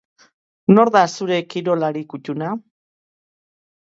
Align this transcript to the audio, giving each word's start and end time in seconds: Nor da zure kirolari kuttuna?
Nor 0.77 0.89
da 0.95 1.01
zure 1.17 1.37
kirolari 1.51 2.03
kuttuna? 2.13 2.49